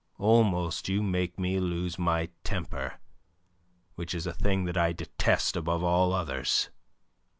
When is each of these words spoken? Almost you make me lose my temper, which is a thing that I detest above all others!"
Almost 0.17 0.89
you 0.89 1.03
make 1.03 1.37
me 1.39 1.59
lose 1.59 1.99
my 1.99 2.29
temper, 2.43 2.97
which 3.93 4.15
is 4.15 4.25
a 4.25 4.33
thing 4.33 4.65
that 4.65 4.75
I 4.75 4.93
detest 4.93 5.55
above 5.55 5.83
all 5.83 6.11
others!" 6.11 6.71